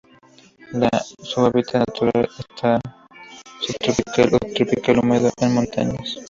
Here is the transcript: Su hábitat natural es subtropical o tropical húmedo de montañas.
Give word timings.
Su 1.21 1.45
hábitat 1.45 1.81
natural 1.87 2.23
es 2.25 2.45
subtropical 3.59 4.33
o 4.33 4.39
tropical 4.51 4.97
húmedo 4.97 5.29
de 5.39 5.47
montañas. 5.47 6.17